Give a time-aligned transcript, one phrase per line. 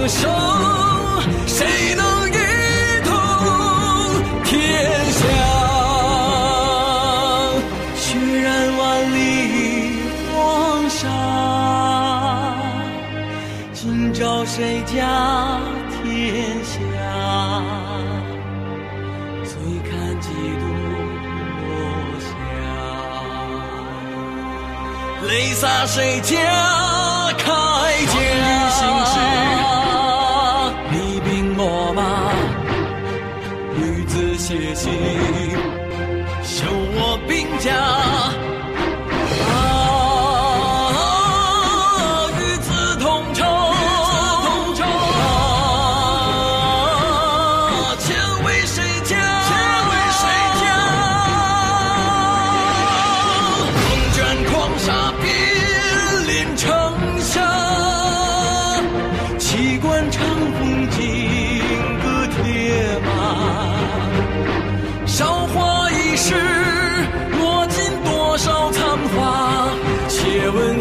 [0.00, 0.30] 歌声
[1.46, 2.32] 谁能一
[3.04, 3.12] 统
[4.44, 4.50] 天
[5.12, 5.20] 下
[7.94, 8.80] 血染万
[9.14, 9.18] 里
[10.32, 11.04] 黄沙
[13.74, 15.60] 今朝谁家
[16.02, 16.70] 天下？
[19.44, 19.52] 醉
[19.84, 20.64] 看几度
[21.66, 21.68] 落
[22.24, 22.28] 霞
[25.28, 26.32] 泪洒谁家
[27.36, 27.44] 铠
[28.06, 29.19] 甲
[34.40, 34.90] 写信
[36.42, 38.49] 修我兵家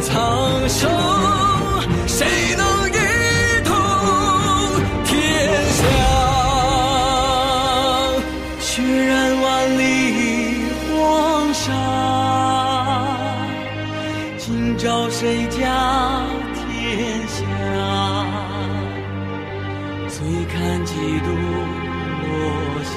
[0.02, 0.90] 苍生
[2.08, 2.94] 谁能一
[3.66, 3.76] 统
[5.04, 5.14] 天
[5.74, 5.82] 下
[8.60, 9.82] 血染万里
[10.94, 11.68] 黄沙
[14.38, 15.58] 今朝谁家
[16.56, 17.44] 天下
[20.08, 21.28] 醉看几度
[22.26, 22.32] 落
[22.86, 22.92] 霞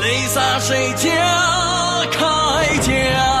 [0.00, 1.58] 泪洒谁家？
[2.10, 3.37] 铠甲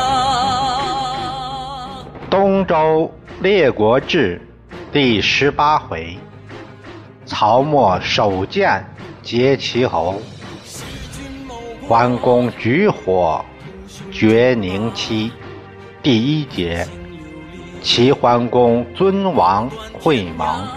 [2.68, 4.38] 周列国志》
[4.92, 6.18] 第十八回：
[7.24, 8.84] 曹沫手剑
[9.22, 10.20] 结齐侯，
[11.88, 13.42] 桓公举火
[14.12, 15.32] 绝宁戚。
[16.02, 16.86] 第一节，
[17.80, 19.66] 齐桓公尊王
[19.98, 20.68] 会盟。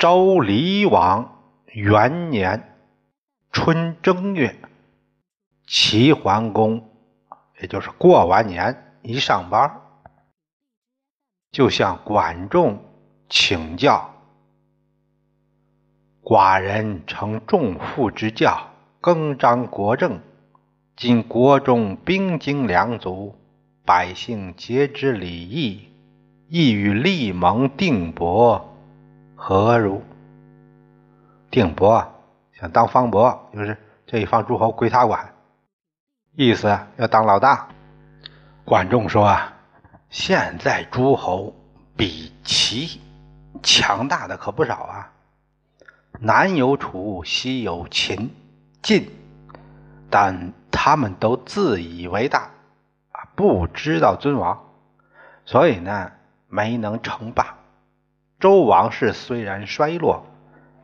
[0.00, 1.36] 周厉王。
[1.66, 2.74] 元年
[3.52, 4.56] 春正月，
[5.66, 6.88] 齐桓公，
[7.60, 9.82] 也就是过完年一上班，
[11.52, 12.82] 就向管仲
[13.28, 14.14] 请教
[16.24, 18.70] ：“寡人承仲父之教，
[19.02, 20.18] 更张国政。
[20.96, 23.34] 今国中兵精粮足，
[23.84, 25.88] 百姓皆知礼义，
[26.48, 28.69] 意欲立盟定伯，
[29.42, 30.02] 何如？”
[31.50, 32.06] 定伯
[32.52, 35.34] 想当方伯，就是这一方诸侯归他管，
[36.36, 37.66] 意思要当老大。
[38.66, 39.52] 管仲说啊
[40.10, 41.56] ：“现在诸侯
[41.96, 43.00] 比齐
[43.62, 45.12] 强大的可不少啊，
[46.20, 48.30] 南有楚，西有秦、
[48.82, 49.10] 晋，
[50.10, 52.50] 但他们都自以为大
[53.10, 54.66] 啊，不知道尊王，
[55.46, 56.12] 所以呢
[56.46, 57.49] 没能称霸。
[58.40, 60.26] 周王室虽然衰落。”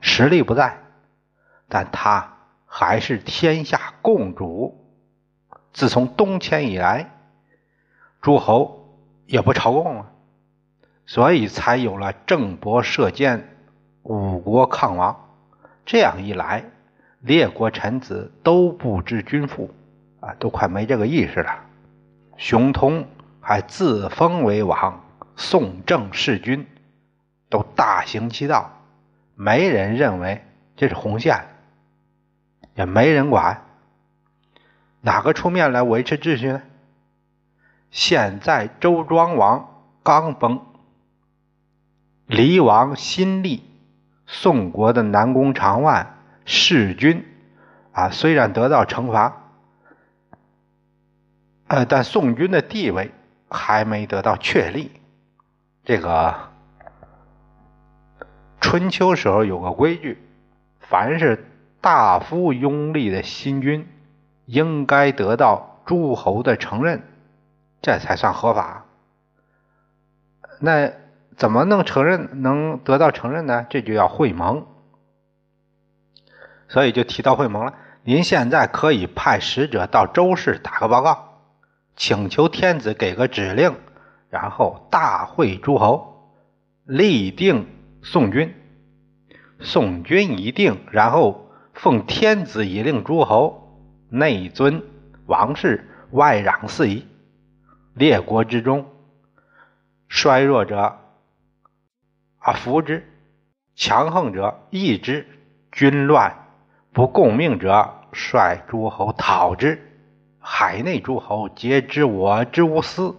[0.00, 0.78] 实力不在，
[1.68, 2.34] 但他
[2.66, 4.84] 还是天下共主。
[5.72, 7.10] 自从东迁以来，
[8.20, 10.12] 诸侯也不朝贡了，
[11.06, 13.56] 所以才有了郑伯射箭，
[14.02, 15.28] 五国抗王。
[15.84, 16.64] 这样一来，
[17.20, 19.74] 列国臣子都不知君父
[20.20, 21.64] 啊，都快没这个意识了。
[22.36, 23.08] 熊通
[23.40, 25.02] 还自封为王，
[25.34, 26.66] 宋郑弑君，
[27.48, 28.72] 都大行其道。
[29.38, 30.42] 没人认为
[30.76, 31.46] 这是红线，
[32.74, 33.64] 也没人管，
[35.02, 36.62] 哪个出面来维持秩序呢？
[37.90, 40.64] 现在周庄王刚崩，
[42.26, 43.62] 离王新立，
[44.26, 46.16] 宋国的南宫长万
[46.46, 47.26] 弑君，
[47.92, 49.50] 啊，虽然得到惩罚，
[51.68, 53.12] 呃，但宋军的地位
[53.50, 54.90] 还没得到确立，
[55.84, 56.55] 这个。
[58.66, 60.18] 春秋时候有个规矩，
[60.80, 61.46] 凡是
[61.80, 63.86] 大夫拥立的新君，
[64.44, 67.04] 应该得到诸侯的承认，
[67.80, 68.84] 这才算合法。
[70.58, 70.90] 那
[71.36, 73.64] 怎么能承认，能得到承认呢？
[73.70, 74.66] 这就要会盟。
[76.66, 77.74] 所以就提到会盟了。
[78.02, 81.38] 您现在可以派使者到周氏打个报告，
[81.94, 83.76] 请求天子给个指令，
[84.28, 86.32] 然后大会诸侯，
[86.84, 87.68] 立定。
[88.08, 88.54] 宋军，
[89.58, 94.80] 宋军一定，然后奉天子以令诸侯内尊
[95.26, 97.04] 王室，外攘四夷。
[97.94, 98.86] 列国之中，
[100.06, 101.00] 衰弱者
[102.38, 103.04] 啊扶之，
[103.74, 105.26] 强横者抑之，
[105.72, 106.46] 军乱
[106.92, 109.82] 不共命者率诸侯讨之，
[110.38, 113.16] 海内诸侯皆知我之无私，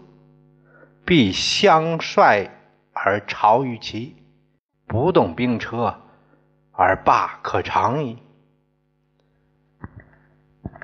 [1.04, 2.50] 必相率
[2.94, 4.16] 而朝于其，
[4.88, 6.02] 不动兵车
[6.72, 8.18] 而罢可长矣。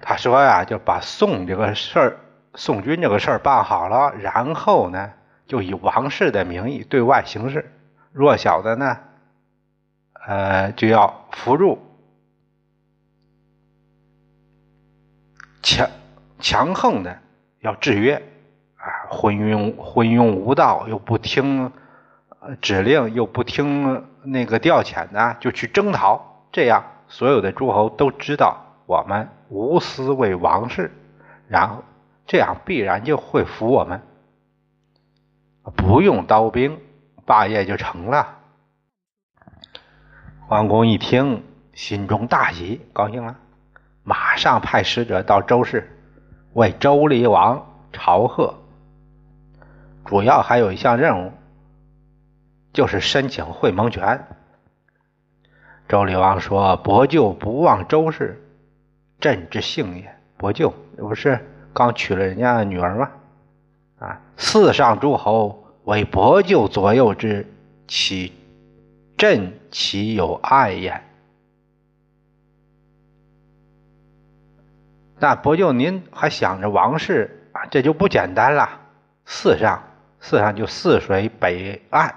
[0.02, 2.20] 他说呀，就把宋这个事儿、
[2.56, 5.14] 宋军这个事儿办好了，然后呢，
[5.48, 7.72] 就以王室的名义对外行事，
[8.12, 9.00] 弱小的呢，
[10.28, 11.80] 呃，就要扶助，
[15.62, 15.90] 强
[16.40, 17.20] 强横的
[17.62, 18.22] 要制约，
[18.76, 21.72] 啊，昏庸昏庸无道又不听
[22.62, 28.58] 指令又不听那个调遣的，就去征讨，这样所有的诸侯都知道。
[28.86, 30.92] 我们无私为王室，
[31.48, 31.84] 然后
[32.28, 34.02] 这样必然就会服我们，
[35.76, 36.78] 不用刀兵，
[37.26, 38.40] 霸业就成了。
[40.48, 41.44] 桓公一听，
[41.74, 43.38] 心中大喜，高兴了，
[44.04, 45.90] 马上派使者到周氏，
[46.52, 48.54] 为周厉王朝贺。
[50.06, 51.32] 主要还有一项任务，
[52.74, 54.28] 就是申请会盟权。
[55.88, 58.40] 周厉王说：“伯舅不忘周氏。”
[59.22, 61.40] 朕之幸也，伯舅，这不是
[61.72, 63.12] 刚娶了人家女儿吗？
[64.00, 67.48] 啊，四上诸侯为伯舅左右之，
[67.88, 68.34] 岂
[69.16, 71.02] 朕岂有爱焉？
[75.20, 77.66] 那伯舅您还想着王室啊？
[77.68, 78.82] 这就不简单了。
[79.26, 79.84] 四上，
[80.20, 82.14] 四上就泗水北岸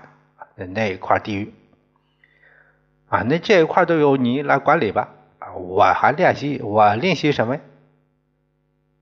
[0.64, 1.52] 那一块地域
[3.08, 5.52] 啊，那这一块都由你来管理吧啊。
[5.54, 7.60] 我还练习，我练习什么呀？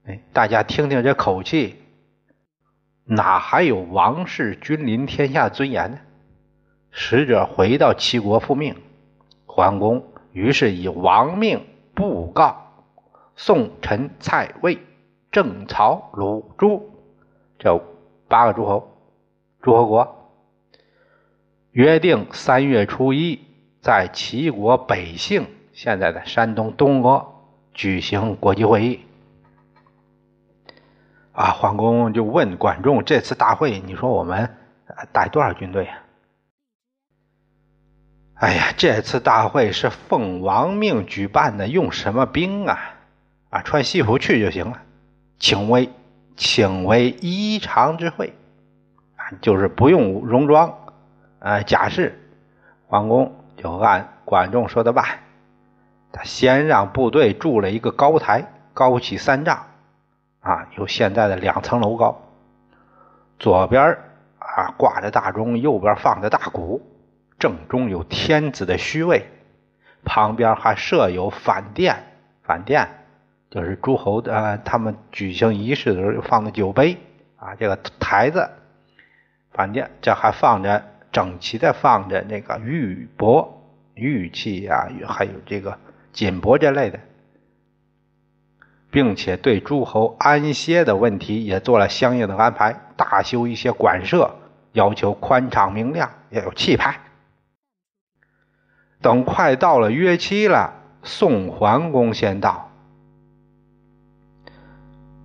[0.07, 1.77] 哎，大家听听这口气，
[3.05, 5.99] 哪还有王室君临天下尊严呢？
[6.91, 8.77] 使者回到齐国复命，
[9.47, 11.65] 桓公于是以王命
[11.95, 12.85] 布告
[13.37, 14.79] 宋、陈、蔡、魏、
[15.33, 16.91] 郑、曹、鲁、朱
[17.59, 17.81] 这
[18.29, 18.91] 八个诸侯
[19.63, 20.24] 诸侯国，
[21.75, 23.41] 约定三月初一
[23.81, 25.49] 在齐国北杏。
[25.73, 27.27] 现在的山东东阿
[27.73, 29.01] 举行国际会议，
[31.33, 34.55] 啊，桓公就问管仲：“这次大会，你说我们
[35.11, 35.99] 带多少军队呀？”
[38.39, 42.79] 哎呀，这次大会是奉王命举办的，用什么兵啊？
[43.51, 44.81] 啊，穿西服去就行了，
[45.41, 45.91] 请为
[46.37, 48.33] 请为衣裳之会，
[49.17, 50.84] 啊，就是不用戎装，
[51.45, 52.19] 啊，甲士。
[52.87, 55.05] 桓公就按管仲说的办。
[56.11, 59.67] 他先让部队筑了一个高台，高起三丈，
[60.41, 62.23] 啊，有现在的两层楼高。
[63.39, 63.99] 左边
[64.39, 66.81] 啊挂着大钟，右边放着大鼓，
[67.39, 69.29] 正中有天子的虚位，
[70.05, 71.97] 旁边还设有反殿。
[72.43, 72.89] 反殿
[73.51, 76.97] 就是诸侯的他们举行仪式的时候放的酒杯
[77.37, 78.49] 啊，这个台子。
[79.51, 83.49] 反殿这还放着整齐的放着那个玉帛、
[83.95, 85.79] 玉器啊，还有这个。
[86.13, 87.01] 锦帛这类的，
[88.89, 94.37] 并且对诸侯安歇的问题也做了相应的安排，大修一些馆舍，
[94.75, 97.01] 要求宽敞明亮，要有气派。
[99.03, 102.71] 等快到了约期了，宋桓公先到，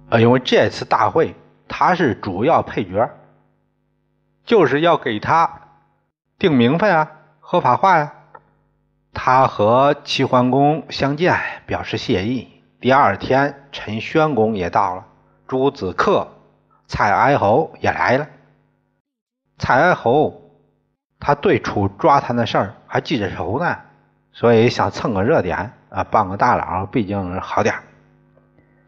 [0.09, 1.35] 呃，因为这次大会
[1.67, 3.11] 他是主要配角，
[4.43, 5.68] 就是要给他
[6.39, 8.13] 定名分啊，合法化呀。
[9.11, 12.47] 他和齐桓公相见，表示谢意。
[12.79, 15.05] 第二天，陈宣公也到了，
[15.47, 16.29] 朱子克、
[16.87, 18.25] 蔡哀侯也来了。
[19.57, 20.41] 蔡哀侯
[21.19, 23.75] 他对楚抓他的事儿还记着仇呢，
[24.31, 27.75] 所以想蹭个热点啊，傍个大佬，毕竟好点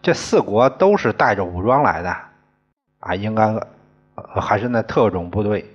[0.02, 2.16] 这四国都是带着武装来的
[3.00, 3.60] 啊，应该
[4.40, 5.71] 还是那特种部队。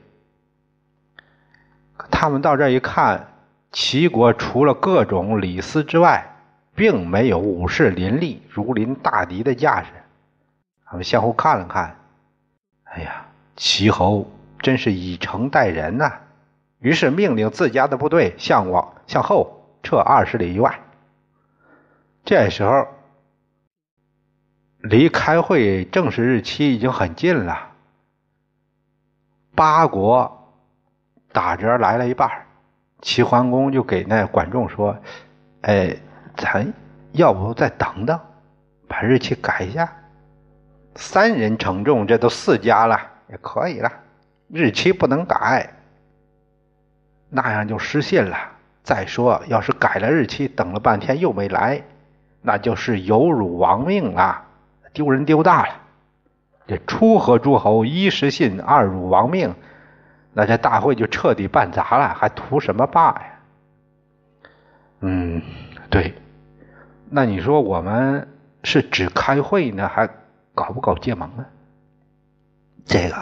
[2.10, 3.28] 他们到这一看。
[3.72, 6.24] 齐国除了各种礼司之外，
[6.74, 9.88] 并没有武士林立、如临大敌的架势。
[10.86, 11.94] 他们相互看了看，
[12.84, 16.10] 哎呀，齐侯真是以诚待人呐！
[16.78, 20.80] 于是命令自家的部队向往向后撤二十里以外。
[22.24, 22.86] 这时候，
[24.80, 27.72] 离开会正式日期已经很近了。
[29.54, 30.35] 八国
[31.36, 32.30] 打折来了一半。
[33.02, 34.96] 齐桓公就给那管仲说
[35.60, 35.94] ：“哎，
[36.34, 36.72] 咱
[37.12, 38.18] 要不再等等，
[38.88, 39.86] 把日期改一下。
[40.94, 43.92] 三人承重，这都四家了，也可以了。
[44.48, 45.74] 日期不能改，
[47.28, 48.38] 那样就失信了。
[48.82, 51.82] 再说，要是改了日期，等了半天又没来，
[52.40, 54.42] 那就是有辱王命啊，
[54.94, 55.74] 丢人丢大了。
[56.66, 59.54] 这初和诸侯一失信，二辱王命，
[60.38, 63.40] 那这大会就彻底办砸了，还图什么霸呀？
[65.00, 65.40] 嗯，
[65.88, 66.14] 对。
[67.08, 68.28] 那你说我们
[68.62, 70.06] 是只开会呢，还
[70.54, 71.46] 搞不搞结盟呢？
[72.84, 73.16] 这个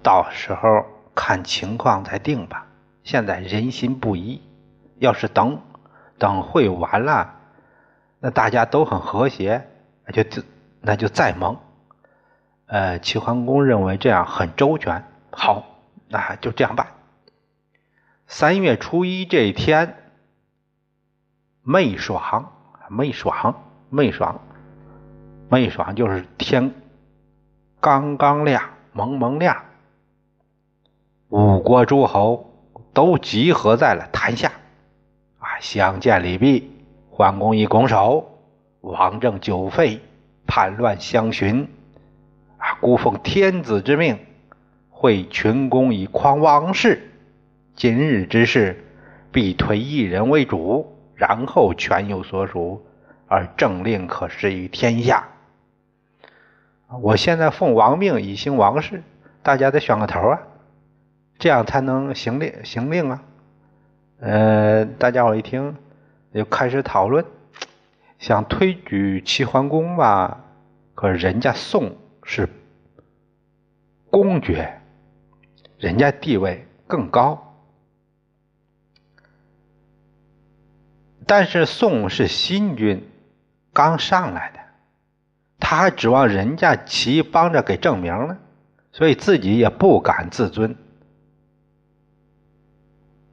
[0.00, 2.64] 到时候看情况再定吧。
[3.02, 4.40] 现在人心不一，
[5.00, 5.60] 要是等
[6.18, 7.34] 等会完了，
[8.20, 9.66] 那大家都很和谐，
[10.04, 10.42] 那就
[10.80, 11.56] 那就再盟。
[12.66, 15.64] 呃，齐桓公认为这样很周全，好，
[16.08, 16.88] 那就这样办。
[18.26, 19.96] 三月初一这一天，
[21.62, 22.52] 媚爽。
[22.88, 24.40] 媚爽，媚爽，
[25.48, 26.72] 媚爽，就是天
[27.80, 29.64] 刚刚亮，蒙蒙亮，
[31.30, 32.54] 五国诸侯
[32.94, 34.52] 都集合在了坛下，
[35.40, 36.70] 啊，相见礼毕。
[37.10, 38.38] 桓公一拱手，
[38.82, 40.00] 王政久废，
[40.46, 41.68] 叛乱相寻，
[42.58, 44.25] 啊，孤奉天子之命，
[44.98, 47.10] 会群公以匡王室。
[47.74, 48.82] 今日之事，
[49.30, 50.96] 必推一人为主。
[51.14, 52.86] 然后权有所属，
[53.26, 55.28] 而政令可施于天下。
[57.02, 59.02] 我现在奉王命以行王事，
[59.42, 60.40] 大家得选个头啊，
[61.38, 63.22] 这样才能行令行令啊。
[64.18, 65.76] 呃，大家伙一听
[66.32, 67.24] 就开始讨论，
[68.18, 70.42] 想推举齐桓公吧，
[70.94, 72.48] 可人家宋是
[74.10, 74.80] 公爵，
[75.78, 77.42] 人家地位更高。
[81.26, 83.08] 但是宋是新君，
[83.72, 84.60] 刚上来的，
[85.58, 88.38] 他还指望人家齐帮着给证明呢，
[88.92, 90.76] 所以自己也不敢自尊。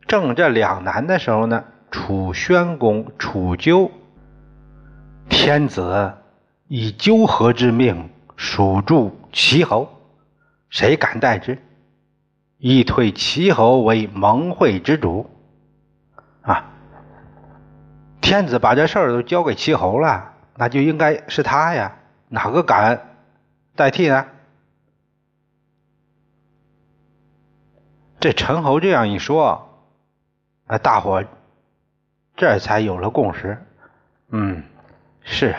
[0.07, 3.91] 正这两难的时候呢，楚宣公楚纠，
[5.29, 6.13] 天子
[6.67, 9.88] 以纠合之命属助齐侯，
[10.69, 11.59] 谁敢代之？
[12.65, 15.29] 以推齐侯为盟会之主，
[16.43, 16.72] 啊。
[18.22, 21.98] 天子把这事儿都交给齐侯了，那就应该是他呀，
[22.29, 23.17] 哪个敢
[23.75, 24.27] 代替呢？
[28.22, 29.67] 这陈侯这样一说，
[30.67, 31.22] 啊，大伙
[32.38, 33.62] 这才有了共识。
[34.29, 34.63] 嗯，
[35.22, 35.53] 是，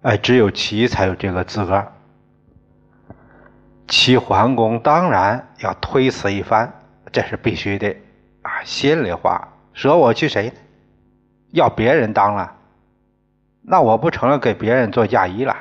[0.00, 1.92] 哎，只有齐才有这个资格。
[3.92, 6.72] 齐桓公当然要推辞一番，
[7.12, 7.94] 这是必须的
[8.40, 10.54] 啊，心里话，舍我去谁呢？
[11.50, 12.54] 要别人当了，
[13.60, 15.54] 那我不成了给别人做嫁衣了？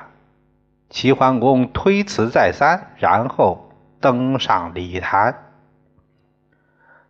[0.89, 3.69] 齐桓公推辞再三，然后
[3.99, 5.37] 登上礼坛。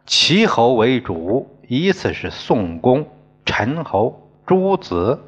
[0.07, 3.07] 齐侯为主，依次是宋公、
[3.45, 5.21] 陈侯、诸子，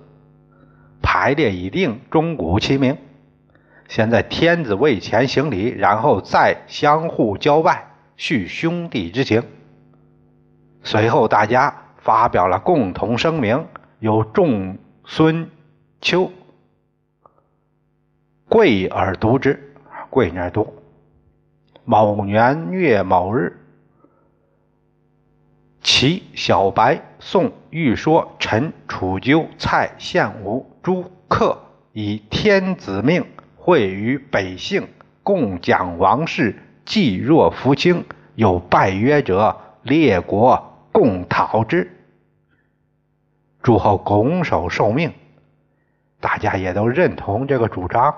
[1.03, 2.97] 排列已定，钟鼓齐鸣。
[3.93, 9.43] 先在天子位前行礼，然后再相互交拜，叙兄弟之情。
[10.81, 11.79] 随后大家。
[11.97, 13.65] 发表了共同声明，
[13.99, 15.49] 由仲孙
[16.01, 16.29] 丘
[18.49, 19.73] 跪而读之，
[20.09, 20.73] 跪那儿读。
[21.85, 23.57] 某年月某日，
[25.81, 31.57] 齐、小白、宋、玉说、陈、楚纠、蔡、献武、朱、克
[31.93, 33.25] 以天子命
[33.63, 34.89] 会与北姓，
[35.23, 38.03] 共讲王事，济弱扶倾，
[38.35, 40.69] 有拜约者，列国。
[40.91, 41.91] 共讨之，
[43.63, 45.11] 诸侯拱手受命，
[46.19, 48.13] 大家也都认同这个主张。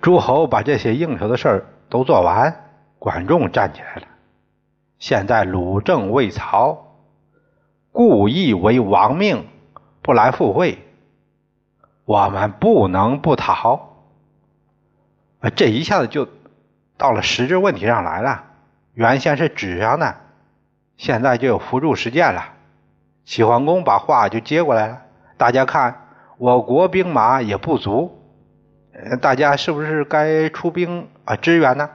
[0.00, 4.02] 诸侯把这些应酬的事儿都做完，管仲站起来了。
[5.00, 6.94] 现在鲁正为曹，
[7.90, 9.44] 故意为王命，
[10.02, 10.78] 不来赴会，
[12.10, 13.94] 我们不能不逃。
[15.54, 16.26] 这一下子就
[16.98, 18.46] 到了实质问题上来了。
[18.94, 20.16] 原先是纸上的，
[20.96, 22.54] 现在就有辅助实践了。
[23.24, 25.02] 齐桓公把话就接过来了。
[25.36, 28.20] 大家看，我国兵马也不足，
[29.22, 31.90] 大家是不是该出兵啊支援呢？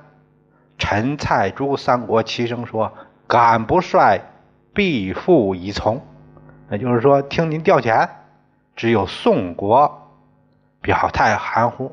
[0.77, 2.93] 陈、蔡、朱三国齐声说
[3.27, 4.22] ：“敢不率，
[4.74, 6.01] 必复以从。”
[6.72, 8.07] 也就是说，听您调遣。
[8.77, 10.05] 只有宋国
[10.86, 11.92] 表态含糊。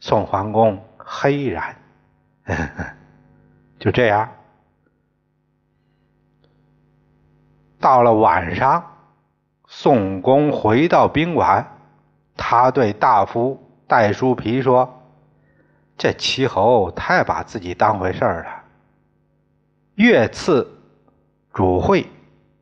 [0.00, 1.76] 宋桓公黑然。
[3.78, 4.26] 就这样，
[7.78, 8.82] 到了晚上，
[9.66, 11.66] 宋公回到宾馆，
[12.34, 15.02] 他对大夫戴叔皮说
[15.98, 18.62] ：“这齐侯太把自己当回事儿了，
[19.96, 20.66] 越次
[21.52, 22.08] 主会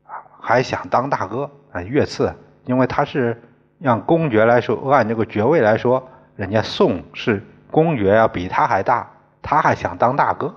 [0.04, 3.40] 啊，还想当大哥，啊，越次，因为他是
[3.78, 9.10] 让公爵来说，按这个爵位来说，人家宋是公爵要比他还大，
[9.42, 10.54] 他还想当大哥，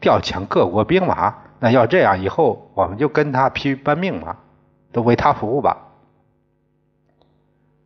[0.00, 4.36] 调遣各国兵马，那要这样以后，我们就跟他疲于奔命嘛，
[4.92, 5.76] 都为他服务吧。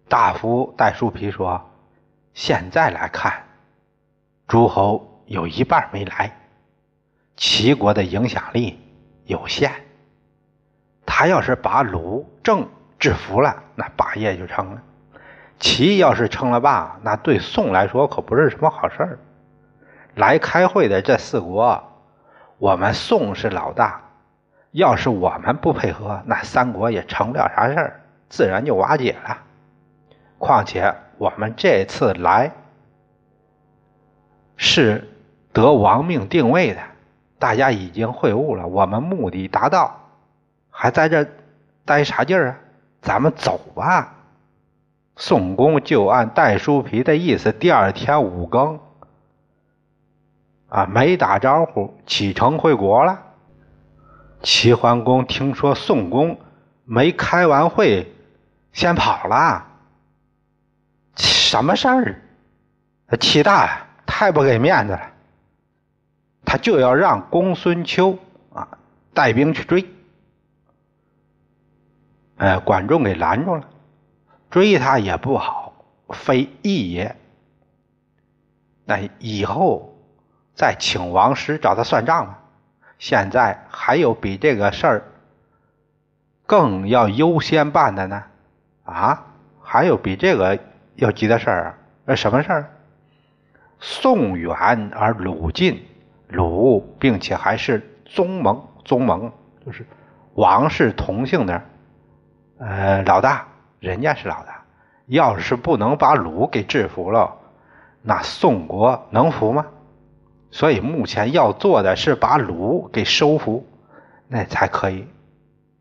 [0.09, 1.71] 大夫戴叔皮说
[2.35, 3.45] ：“现在来看，
[4.47, 6.37] 诸侯有一半没来，
[7.37, 8.79] 齐国的影响力
[9.25, 9.73] 有限。
[11.07, 12.69] 他要是把鲁、郑
[13.03, 14.79] 制服了，那霸业就成了；
[15.59, 19.19] 齐要是称了霸，那对宋来说可不是什么好事儿。
[20.15, 21.83] 来开会的这四国，
[22.59, 24.01] 我们宋是老大，
[24.71, 29.37] 要是我们不配合，那三国也成不了啥事儿，自然就瓦解了。”
[30.39, 32.53] 况且我们这次来
[34.57, 35.09] 是
[35.53, 36.81] 得亡命定位的，
[37.41, 39.99] 大家已经会晤了，我们目的达到，
[40.71, 41.27] 还在这
[41.85, 42.59] 待啥劲儿啊？
[43.03, 44.15] 咱们走吧。
[45.17, 48.81] 宋公就按戴叔皮的意思，第二天五更
[50.69, 53.23] 啊，没打招呼，启程回国了。
[54.43, 56.41] 齐桓公听说宋公
[56.85, 58.11] 没开完会，
[58.73, 59.67] 先跑了。
[61.17, 62.23] 什么事儿？
[63.07, 65.13] 他气大，太不给面子了。
[66.45, 68.19] 他就要让公孙秋
[68.55, 68.67] 啊
[69.13, 69.87] 带兵去追，
[72.43, 73.63] 哎，管仲给拦住了。
[74.51, 75.73] 追他也不好，
[76.09, 77.15] 非义也。
[78.85, 79.97] 那以后
[80.53, 82.41] 再请王师找他算账吧。
[82.99, 85.05] 现在还有比这个事儿
[86.45, 88.25] 更要优先办的呢？
[88.83, 89.25] 啊，
[89.63, 90.59] 还有比这个？
[90.97, 91.79] 要急的事儿啊？
[92.07, 92.71] 呃，什么事儿？
[93.79, 95.81] 宋远而鲁近，
[96.27, 99.33] 鲁并且还是宗盟，宗盟
[99.65, 99.87] 就是
[100.35, 101.63] 王室同姓的，
[102.65, 103.49] 呃，老大，
[103.81, 104.63] 人家是老大。
[105.07, 107.37] 要是不能把鲁给制服了，
[108.03, 109.67] 那宋国能服吗？
[110.53, 113.67] 所以目前要做的是把鲁给收服，
[114.29, 115.09] 那才可以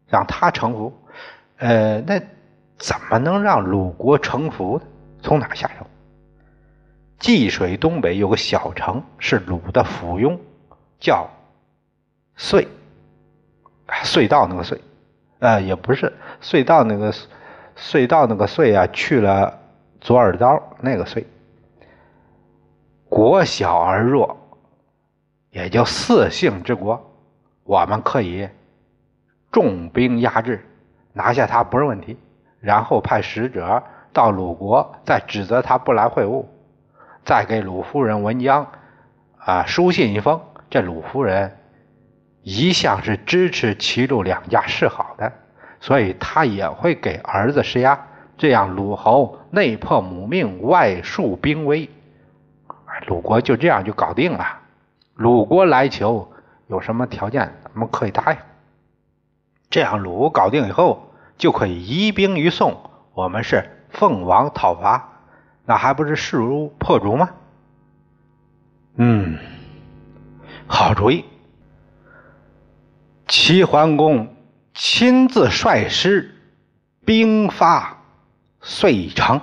[0.08, 0.92] 让他臣服。
[1.58, 2.20] 呃，那
[2.80, 4.86] 怎么能让鲁国臣服呢？
[5.22, 5.86] 从哪下手？
[7.20, 10.40] 济水东北有个小城，是鲁的附庸，
[11.00, 11.30] 叫
[12.36, 12.68] 隧，
[14.04, 14.80] 隧道那个隧，
[15.42, 17.14] 呃，也不是隧道那个
[17.76, 19.60] 隧道那个隧啊，去了
[20.00, 21.26] 左耳刀那个隧。
[23.10, 24.38] 国小而弱，
[25.50, 27.12] 也就四姓之国，
[27.64, 28.48] 我们可以
[29.52, 30.64] 重兵压制，
[31.12, 32.18] 拿下他不是问题，
[32.60, 33.84] 然后派使者。
[34.14, 36.44] 到鲁国，再指责他不来会晤，
[37.24, 38.68] 再给鲁夫人文姜
[39.38, 40.42] 啊书信一封。
[40.70, 41.58] 这鲁夫人
[42.44, 45.32] 一向是支持齐鲁两家示好的，
[45.80, 48.00] 所以他也会给儿子施压，
[48.38, 51.90] 这样鲁侯内破母命，外树兵威，
[53.08, 54.60] 鲁国就这样就搞定了。
[55.16, 56.32] 鲁国来求
[56.68, 58.40] 有什么条件，咱们可以答应。
[59.70, 63.78] 这样鲁搞定以后，就可以移兵于宋，我们是。
[63.94, 65.10] 奉王讨伐，
[65.66, 67.30] 那还不是势如破竹吗？
[68.96, 69.38] 嗯，
[70.66, 71.26] 好主意。
[73.34, 74.36] 齐桓公
[74.74, 76.36] 亲自率师
[77.06, 78.04] 兵发
[78.60, 79.40] 遂城。